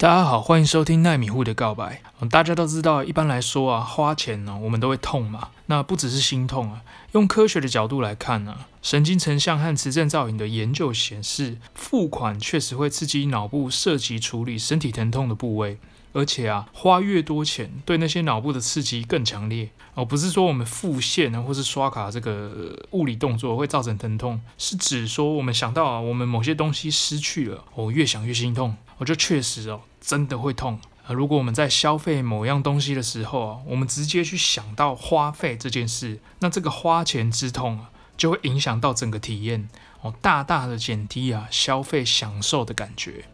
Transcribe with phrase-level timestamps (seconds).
[0.00, 2.00] 大家好，欢迎收听奈米户的告白。
[2.30, 5.48] 大家都知道，一般来说啊，花钱呢，我们都会痛嘛。
[5.66, 6.82] 那不只是心痛啊，
[7.14, 15.78] 用科学的角度来看呢，神经成像和磁振造影的研究显示，付款确实会刺激脑部涉及处理身体疼痛的部位。
[16.12, 20.04] 而且啊，花越多钱，对那些脑部的刺激更强烈哦。
[20.04, 28.76] 不是说我们付现啊，或是刷卡这个物理动作会造成疼痛，是指说我们想到啊，我们某些东西失去了，我越想越心痛。
[28.96, 31.12] 我就确实哦，真的会痛啊。
[31.12, 39.68] 如果我们在消费某样东西的时候啊，我们直接去想到花费这件事，那这个花钱之痛啊，就会影响到整个体验
[40.00, 43.26] 哦，大大的减低啊消费享受的感觉。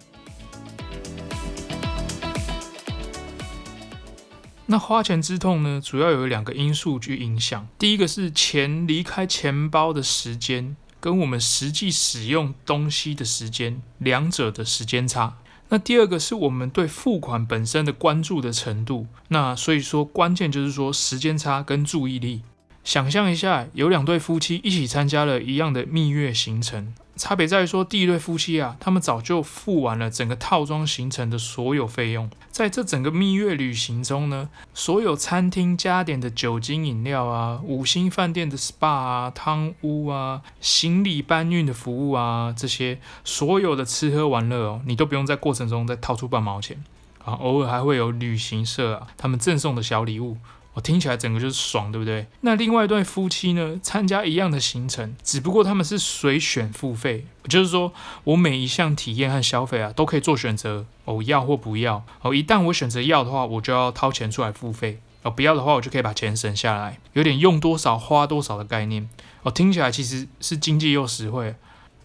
[4.66, 7.68] 那花钱之痛呢，主要有两个因素去影响。
[7.78, 15.36] 第一个是钱离开钱包的时间，跟我们实际使用东西的时间，两者的时间差。
[15.68, 19.06] 那第二个是我们对付款本身的关注的程度。
[19.28, 22.42] 那所以说，关键就是说时间差跟注意力。
[22.84, 26.94] 想象一下，有两对夫妻一起参加了一样的蜜月行程。
[27.16, 32.28] 差别在于说，第一对夫妻啊，他们早就付完了整个套装行程的所有费用。
[32.50, 46.82] 在这整个蜜月旅行中呢，所有餐厅加点的酒精饮料啊，五星饭店的 SPA 啊、汤屋啊、行李搬运的服务啊，这些所有的吃喝玩乐哦，你都不用在过程中再掏出半毛钱
[47.24, 47.34] 啊。
[47.34, 50.36] 偶尔还会有旅行社啊，他们赠送的小礼物。
[50.74, 52.26] 我听起来整个就是爽，对不对？
[52.40, 57.92] 那另外一对夫妻呢，参加一样的行程，只不过他们是随选付费，就是说
[58.24, 62.04] 我每一项体验和消费啊，都可以做选择，哦，要或不要。
[62.22, 69.08] 哦，一旦我选择要的话，我就要掏钱出来付费；哦，不要的话，我就可以把钱省下来，有点用多少花多少的概念。
[69.44, 71.54] 哦，听起来其实是经济又实惠。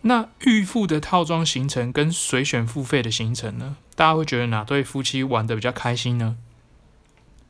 [0.02, 3.76] 那预付的套装行程跟随选付费的行程呢？
[3.96, 6.38] 大家会觉得哪对夫妻玩得比较开心呢？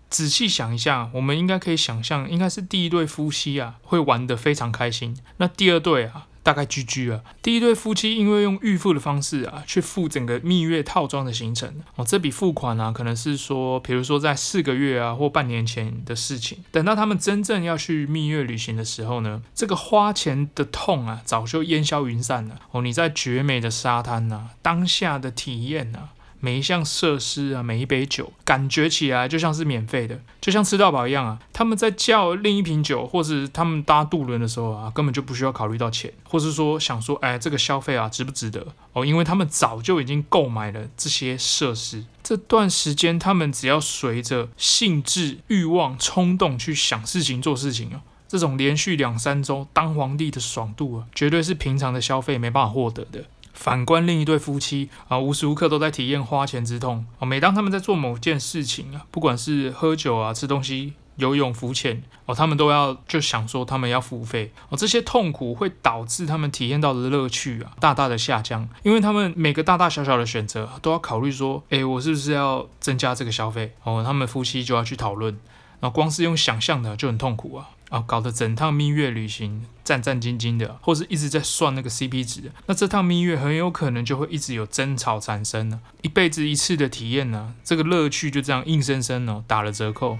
[0.09, 5.15] 仔细想一下，我们应该可以想象，应该是第一对夫妻啊，会玩得非常开心。
[5.37, 7.21] 那第二对啊，大概 GG 啊。
[7.43, 16.57] 第一对夫妻因为用预付的方式啊，去付整个蜜月套装的行程哦，这笔付款啊，可能是说，比如说在四个月啊或半年前的事情。
[16.71, 22.81] 等到他们真正要去蜜月旅行的时候呢，这个花钱的痛啊，早就烟消云散了哦。
[22.81, 26.09] 你在绝美的沙滩啊，当下的体验啊。
[26.39, 31.39] 每一项设施啊，每一杯酒，感觉起来就像是免费的，就像吃到饱一样啊。
[31.51, 39.05] 他们在叫另一瓶酒，或是他们搭渡轮的时候啊，根本就不需要考虑到钱，或是说想说，哎，这个消费啊，值不值得哦？
[39.05, 42.05] 因为他们早就已经购买了这些设施。
[42.23, 53.25] 这段时间，他们只要随着兴致、欲望、冲动去想事情、做事情啊，这种连续两三周当皇帝的爽度啊，绝对是平常的消费没办法获得的。
[53.59, 57.25] 反观另一对夫妻啊，无时无刻都在体验花钱之痛啊。
[57.25, 64.77] 每当他们在做某件事情啊，不管是喝酒啊、吃东西、游泳、浮潜哦，他们都要就想说他们要付费哦。
[64.77, 74.01] 这些痛苦会导致他们体验到的乐趣啊，大大的下降，因为他们每个大大小小的选择都要考虑说，诶，我是不是要增加这个消费哦？
[74.05, 75.37] 他们夫妻就要去讨论，
[75.81, 77.67] 那光是用想象的就很痛苦啊。
[77.89, 85.81] 啊，搞得整趟蜜月旅行战战兢兢的，或是一直在算那个 CP 值，那这趟蜜月很有可能就会一直有争吵产生呢。
[86.03, 90.19] 一辈子一次的体验呢，这个乐趣就这样硬生生哦打了折扣。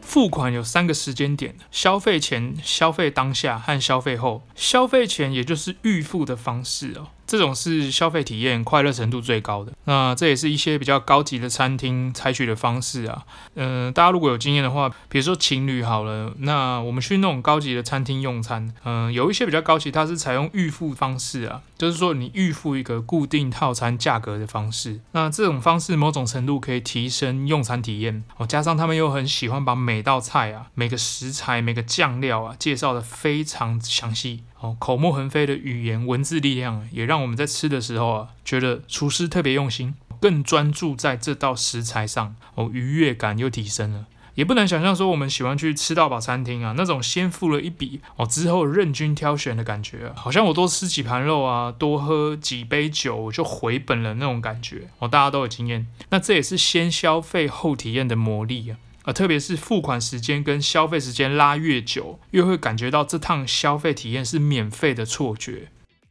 [0.00, 4.42] 付款有三个时间点：消费前、消费当下和消费后。
[4.56, 7.08] 消费前也就是预付的方式哦。
[7.28, 13.24] 这种是消费体验快乐程度最高的，那这也是一些比较高级的餐厅采取的方式啊。
[13.54, 25.00] 嗯、大家如果有经验的话，比如说情侣好了，那我们去那种高级的餐厅用餐，嗯、有一些比较高级，它是采用预付方式啊，就是说你预付一个固定套餐价格的方式。
[25.12, 34.44] 那这种方式某种程度可以提升用餐体验哦，加上他们又很喜欢把每道菜啊、每个食材、每个酱料啊介绍得非常详细。
[34.60, 44.06] 哦，口沫横飞的语言文字力量，也让我们在吃的时候啊，觉得厨师特别用心，更专注在这道食材上，哦，愉悦感又提升了。
[44.34, 54.88] 也不能想象说，我们喜欢去吃到饱餐厅啊，那种先付了一笔哦，之后任君挑选的感觉啊，好像我多吃几盘肉啊，多喝几杯酒，我就回本了那种感觉。
[55.00, 58.78] 哦，大家都有经验，那这也是先消费后体验的魔力啊。
[59.08, 65.70] 啊，特别是付款时间跟消费时间拉越久，越会感觉到这趟消费体验是免费的错觉。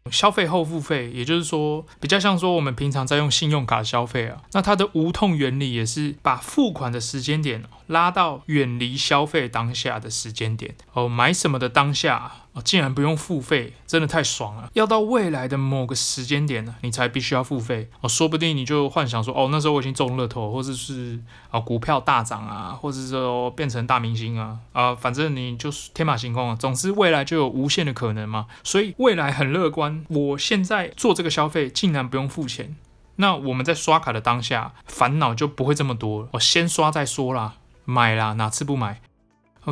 [0.10, 12.32] 消费后付费，也就是说，比较像说我们平常在用信用卡消费啊，那它的无痛原理也是把付款的时间点拉到远离消费当下的时间点哦，买什么的当下
[12.64, 14.70] 竟然不用付费，真的太爽了。
[14.74, 21.20] 要到未来的某个时间点呢，你才必须要付费哦，说不定你就幻想说哦，那时候我已经中乐透，或者是
[21.50, 26.56] 啊股票大涨啊，或者是说变成大明星啊啊，反正你就是天马行空啊。
[26.56, 30.04] 总之未来就有无限的可能嘛，所以未来很乐观。
[30.10, 32.76] 我现在做这个消费，竟然不用付钱。
[33.18, 36.30] 那我们在刷卡的当下，烦恼就不会这么多。
[36.34, 39.02] 我先刷再说啦，买啦，哪次不买？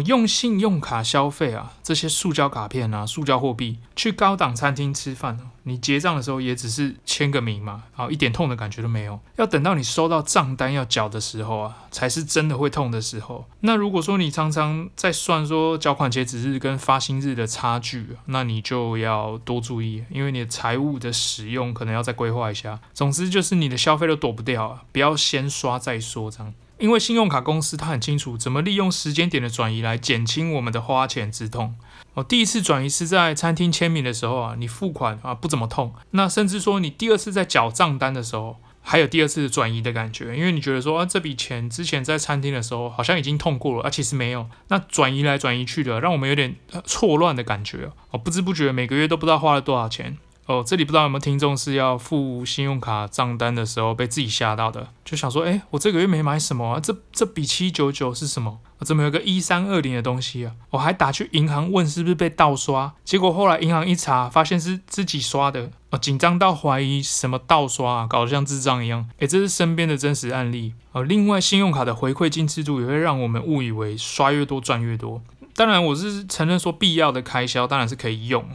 [0.01, 9.19] 用信用卡消费啊，这些塑胶卡片啊，塑胶货币，去高档餐厅吃饭，你结账的时候也只是签个名嘛，啊，一点痛的感觉都没有。
[9.37, 13.45] 要等到你收到账单要缴的时候啊，才是真的会痛的时候。
[13.61, 22.79] 那如果说你常常在算说缴款截止日跟发薪日的差距，那你就要多注意，因为你的财务的使用可能要再规划一下。
[22.93, 26.53] 总之就是你的消费都躲不掉啊，不要先刷再说这样。
[26.77, 31.75] 因为信用卡公司它很清楚怎么利用时间点的转移来减轻我们的花钱之痛。
[32.13, 35.93] 哦，第一次转移是在餐厅签名的时候啊，你付款啊不怎么痛。
[36.11, 44.47] 那甚至说你第二次在缴账单的时候，还有第二次转移的感觉，因为你觉得说啊这笔钱之前在餐厅的时候好像已经痛过了，啊其实没有。
[44.69, 50.17] 那转移来转移去的，让我们有点呃错乱的感觉哦，不知不觉每个月都不知道花了多少钱。
[50.47, 58.59] 哦，这里不知道有没有听众是要付信用卡账单的时候被自己吓到的，就想说，哎，我这个月没买什么啊，这这笔七九九是什么？
[58.81, 60.53] 怎么有个一三二零的东西啊？
[60.69, 69.09] 我还打去银行问是不是被盗刷，结果后来银行一查，发现是自己刷的，哦，紧张到怀疑什么盗刷啊，搞得像智障一样。
[69.17, 70.75] 哎，这是身边的真实案例。
[70.91, 75.23] 哦，另外，信用卡的回馈金制度也会让我们误以为刷越多赚越多。
[75.55, 78.45] 当然，我是承认说必要的开销当然是可以用。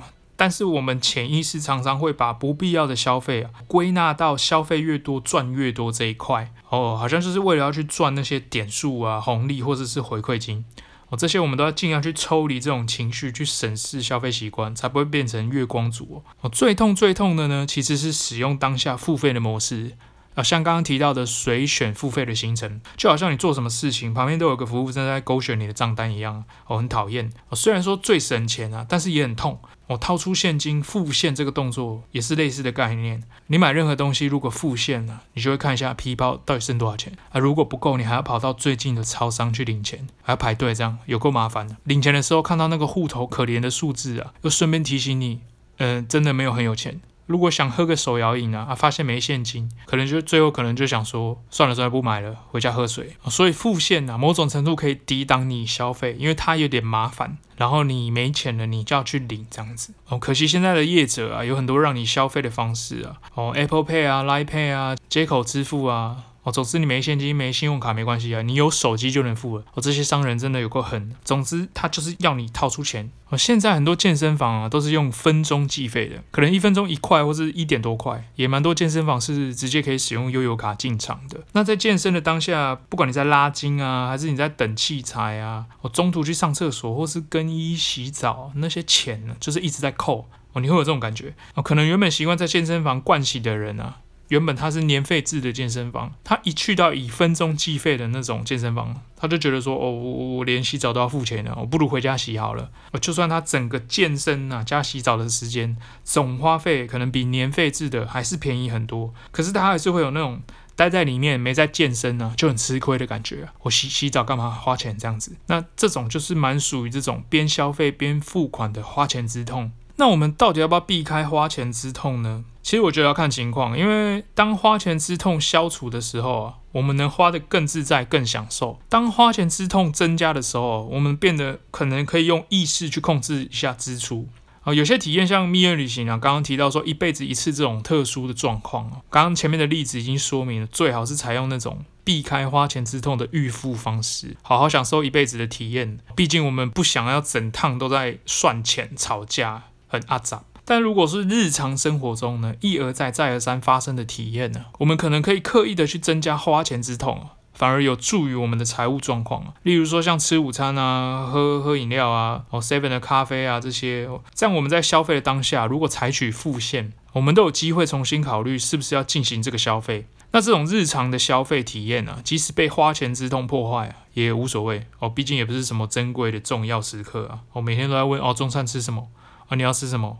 [0.41, 10.65] 但是我们潜意识常常会把不必要的消费啊归纳到消费越多赚越多这一块哦，好像就是为了要去赚那些点数啊、红利或者是回馈金
[11.11, 16.49] 哦，这些我们都要尽量去抽离这种情绪，去审视消费习惯，才不会变成月光族哦。
[16.49, 19.93] 最痛最痛的呢，其实是使用当下付费的模式。
[20.37, 27.31] 啊，像刚刚提到的随选付费的行程，就好像你做什么事情旁边都有个服务生在勾选你的账单一样，哦、很讨厌。
[27.53, 29.61] 虽然说最省钱啊，但是也很痛。
[29.91, 33.25] 我、掏出现金付现这个动作也是类似的概念。
[33.49, 37.41] 你买任何东西如果付现了，你就会看一下皮包到底剩多少钱啊。
[37.41, 41.77] 如果不够，你还要跑到最近的超商去领钱，还要排队，这样有够麻烦的。
[41.83, 45.41] 领钱的时候看到那个户头可怜的数字啊，又顺便提醒你，
[45.79, 47.01] 嗯、呃，真的没有很有钱。
[47.31, 53.15] 如果想喝个手摇饮啊，啊，发现没现金，可能就最后可能就想说，算了算了，不买了，回家喝水。
[53.29, 57.39] 所以付现啊，某种程度可以抵挡你消费，因为它有点麻烦。
[57.57, 59.95] 然后你没钱了，你就要去领这样子。
[60.09, 66.25] 哦，可惜现在的业者啊，有很多让你消费的方式啊，哦，Apple Pay 啊，Line Pay 啊，接口支付啊。
[66.51, 69.65] 总之你没现金、没信用卡没关系啊，你有手机就能付了。
[69.75, 71.15] 哦，这些商人真的有够狠。
[71.25, 73.11] 总之，他就是要你掏出钱。
[73.29, 81.41] 哦，现在很多健身房啊，都是用分钟计费的，可能一分钟一块或者一点多块，也蛮多健身房是直接可以使用悠游卡进场的。
[81.53, 90.27] 那在健身的当下，不管你在拉筋啊，还是你在等器材啊，我，中途去上厕所或是更衣洗澡，那些钱呢，就是一直在扣。
[90.53, 91.33] 哦，你会有这种感觉。
[91.55, 93.99] 哦，可能原本习惯在健身房惯洗的人啊。
[94.31, 102.71] 原本他是年费制的健身房，他一去到以分钟计费的那种健身房，他就觉得说：“哦，我我连洗澡都要付钱了，我不如回家洗好了。”
[103.03, 110.41] 就算他整个健身啊加洗澡的时间总花费可能比年费制的还是便宜很多，可是他还是会有那种
[110.77, 113.49] 待在里面没在健身呢、就很吃亏的感觉！
[113.63, 115.33] 我洗洗澡干嘛花钱这样子？
[115.49, 119.73] 那这种就是蛮属于这种边消费边付款的花钱之痛。
[119.97, 122.45] 那我们到底要不要避开花钱之痛呢？
[122.71, 134.29] 其实我觉得要看情况，因为当花钱之痛消除的时候啊，我们能花得更自在、更享受；当花钱之痛增加的时候，我们变得可能可以用意识去控制一下支出
[134.63, 134.73] 啊。
[134.73, 145.99] 有些体验像蜜月旅行啊，刚刚提到说一辈子一次这种特殊的状况啊，刚刚前面的例子已经说明了，最好是采用那种避开花钱之痛的预付方式，好好享受一辈子的体验。
[146.15, 149.65] 毕竟我们不想要整趟都在算钱、吵架。
[149.93, 159.53] 很阿杂，但如果是日常生活中呢，一而再、再而三发生的体验呢，我们可能可以刻意的去增加花钱之痛，反而有助于我们的财务状况。
[159.65, 170.07] 例如说像吃午餐啊、喝喝饮料啊、哦 seven 的咖啡啊这些，这样我们在消费的当下，如果采取付现，我们都有机会重新考虑是不是要进行这个消费。
[170.31, 177.41] 那这种日常的消费体验呢，即使被花钱之痛破坏啊，也无所谓哦，毕竟也不是什么珍贵的重要时刻啊。
[177.55, 179.09] 我每天都在问哦，中餐吃什么？
[179.49, 180.19] 啊，你要吃什么？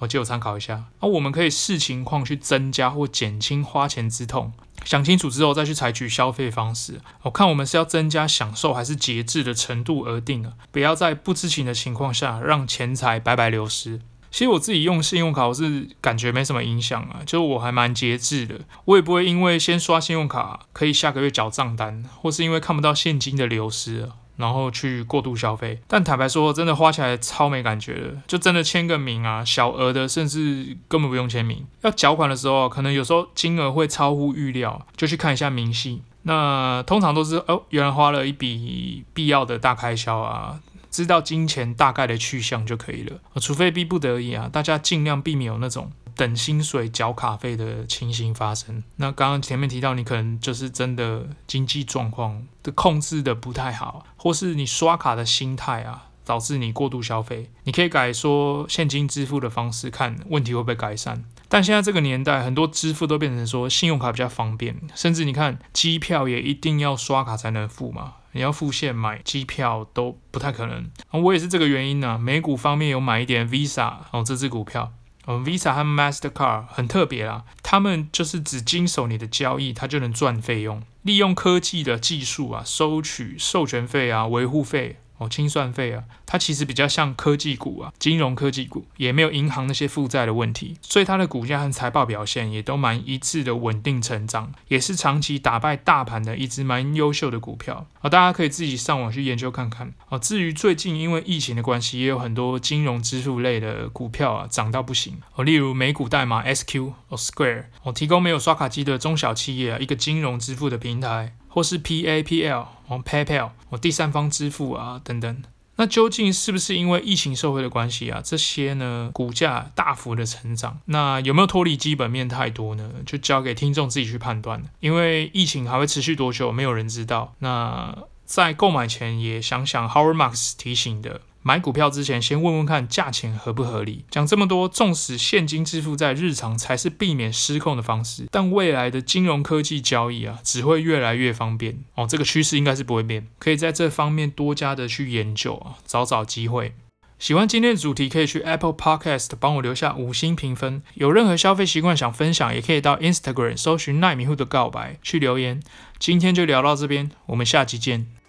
[0.00, 0.84] 我借我参考一下。
[0.98, 4.52] 啊，我们可以视情况去增加或减轻花钱之痛。
[4.84, 7.00] 想清楚之后再去采取消费方式。
[7.22, 14.00] 我看我们是要增加享受还是节制的程度而定啊，不要在不知情的情况下让钱财白白流失。
[14.30, 25.80] 其实我自己用信用卡，我是感觉没什么影响啊，就我还蛮节制的，我也不会因为先刷信用卡可以下个月缴账单，或是因为看不到现金的流失，然后去过度消费。
[25.86, 31.66] 但坦白说，真的花起来超没感觉的，就真的签个名啊，小额的甚至根本不用签名。
[31.82, 36.02] 要缴款的时候，可能有时候金额会超乎预料，就去看一下明细。
[36.22, 40.60] 那通常都是哦，原来花了一笔必要的大开销啊。
[40.90, 48.82] 知道金钱大概的去向就可以了，除非逼不得已啊，大家尽量避免有那种等薪水缴卡费的情形发生。
[48.96, 57.50] 那刚刚前面提到，你可能就是真的经济状况的控制的不太好，或是你刷卡的心态啊，导致你过度消费。
[57.64, 61.24] 你可以改说现金支付的方式，看问题会不会改善。
[61.48, 68.14] 但现在这个年代，很多支付都变成说信用卡比较方便，甚至你看机票也一定要刷卡才能付嘛。
[68.32, 74.92] 你要付现买机票都不太可能，我也是这个原因呢、美股方面有买一点 Visa 哦，这支股票，
[75.38, 84.98] ，Visa 和 Mastercard 很特别啦，他们就是只经手你的交易，他就能赚费用，利用科技的技术啊，收取授权费啊，维护费。
[85.20, 100.18] 哦，清算费啊，它其实比较像科技股啊，金融科技股，也没有银行那些负债的问题，所以它的股价和财报表现也都蛮一致的稳定成长，也是长期打败大盘的一只蛮优秀的股票啊，大家可以自己上网去研究看看啊。
[100.18, 111.34] 至于最近因为疫情的关系，也有很多金融支付类的股票啊涨到不行哦，例如美股代码 SQ 哦 Square 哦，提供没有刷卡机的中小企业啊一个金融支付的平台。
[111.50, 115.42] 或是 P A P L，哦，PayPal 哦，第三方支付啊等等，
[115.76, 118.20] 那究竟是不是因为疫情社会的关系啊？
[118.24, 122.90] 这些呢，股价大幅的成长，那有没有脱离基本面太多呢？
[123.04, 124.62] 就交给听众自己去判断。
[124.80, 127.34] 因为疫情还会持续多久，没有人知道。
[127.40, 131.20] 那在购买前也想想 Howard Marks 提醒的。
[131.42, 134.04] 买股票之前，先问问看价钱合不合理。
[134.10, 142.06] 讲这么多，纵使现金支付在日常才是避免失控的方式，但未来的金融科技交易啊，只会越来越方便哦。
[142.06, 146.74] 这个趋势应该是不会变，可以在这方面多加的去研究啊，找找机会。
[147.18, 150.82] 喜欢今天的主题，可以去 Apple Podcast 帮我留下五星评分。
[150.94, 155.62] 有任何消费习惯想分享，也可以到 Instagram 搜寻奈米户的告白去留言。
[155.98, 158.19] 今天就聊到这边，我们下期见。